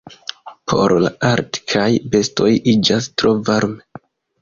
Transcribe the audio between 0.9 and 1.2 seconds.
la